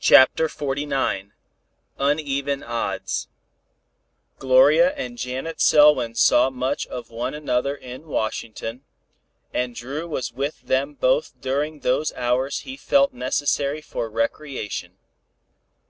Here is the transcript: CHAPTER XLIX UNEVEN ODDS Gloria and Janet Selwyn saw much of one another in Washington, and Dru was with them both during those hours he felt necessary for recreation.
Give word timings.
CHAPTER 0.00 0.48
XLIX 0.48 1.32
UNEVEN 1.98 2.62
ODDS 2.62 3.26
Gloria 4.38 4.94
and 4.94 5.18
Janet 5.18 5.60
Selwyn 5.60 6.14
saw 6.14 6.48
much 6.48 6.86
of 6.86 7.10
one 7.10 7.34
another 7.34 7.74
in 7.74 8.06
Washington, 8.06 8.84
and 9.52 9.74
Dru 9.74 10.08
was 10.08 10.32
with 10.32 10.62
them 10.62 10.94
both 10.94 11.38
during 11.42 11.80
those 11.80 12.14
hours 12.14 12.60
he 12.60 12.78
felt 12.78 13.12
necessary 13.12 13.82
for 13.82 14.08
recreation. 14.08 14.96